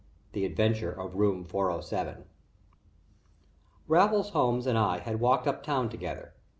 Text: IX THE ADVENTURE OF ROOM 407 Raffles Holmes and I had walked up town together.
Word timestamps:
IX 0.01 0.31
THE 0.31 0.45
ADVENTURE 0.45 0.91
OF 0.93 1.13
ROOM 1.13 1.43
407 1.43 2.23
Raffles 3.87 4.31
Holmes 4.31 4.65
and 4.65 4.75
I 4.75 4.97
had 4.97 5.19
walked 5.19 5.45
up 5.45 5.61
town 5.61 5.89
together. 5.89 6.33